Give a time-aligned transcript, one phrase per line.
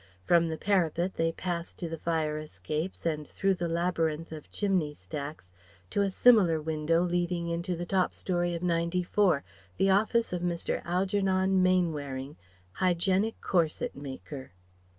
[0.23, 4.95] From the parapet they passed to the fire escapes and through the labyrinth of chimney
[4.95, 5.51] stacks
[5.91, 9.43] to a similar window leading into the top storey of 94,
[9.77, 10.81] the office of Mr.
[10.85, 12.35] Algernon Mainwaring,
[12.71, 14.53] Hygienic Corset maker.